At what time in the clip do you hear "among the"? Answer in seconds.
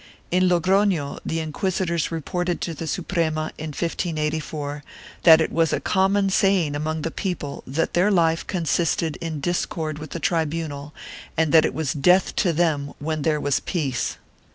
6.75-7.11